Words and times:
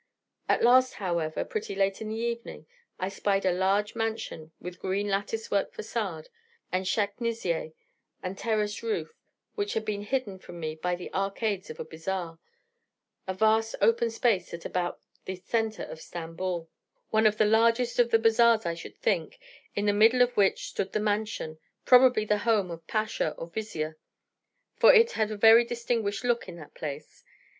At 0.49 0.63
last, 0.63 0.93
however, 0.95 1.45
pretty 1.45 1.75
late 1.75 2.01
in 2.01 2.09
the 2.09 2.15
evening, 2.17 2.65
I 2.99 3.07
spied 3.07 3.45
a 3.45 3.51
large 3.51 3.93
mansion 3.95 4.51
with 4.59 4.79
green 4.79 5.07
lattice 5.09 5.51
work 5.51 5.71
façade, 5.75 6.25
and 6.71 6.85
shaknisier, 6.87 7.73
and 8.23 8.35
terrace 8.35 8.81
roof, 8.81 9.13
which 9.53 9.75
had 9.75 9.85
been 9.85 10.01
hidden 10.01 10.39
from 10.39 10.59
me 10.59 10.73
by 10.73 10.95
the 10.95 11.13
arcades 11.13 11.69
of 11.69 11.79
a 11.79 11.85
bazaar, 11.85 12.39
a 13.27 13.35
vast 13.35 13.75
open 13.79 14.09
space 14.09 14.55
at 14.55 14.65
about 14.65 14.99
the 15.25 15.35
centre 15.35 15.83
of 15.83 16.01
Stamboul, 16.01 16.67
one 17.11 17.27
of 17.27 17.37
the 17.37 17.45
largest 17.45 17.99
of 17.99 18.09
the 18.09 18.17
bazaars, 18.17 18.65
I 18.65 18.73
should 18.73 18.97
think, 18.97 19.37
in 19.75 19.85
the 19.85 19.93
middle 19.93 20.23
of 20.23 20.35
which 20.35 20.69
stood 20.69 20.93
the 20.93 20.99
mansion, 20.99 21.59
probably 21.85 22.25
the 22.25 22.39
home 22.39 22.71
of 22.71 22.87
pasha 22.87 23.35
or 23.37 23.51
vizier: 23.51 23.97
for 24.75 24.91
it 24.91 25.11
had 25.11 25.29
a 25.29 25.37
very 25.37 25.63
distinguished 25.63 26.23
look 26.23 26.49
in 26.49 26.55
that 26.55 26.73
place. 26.73 27.23